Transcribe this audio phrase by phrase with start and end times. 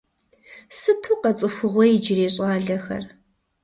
[0.79, 3.03] Сыту къэцӏыхугъуей иджырей щӏалэхэр…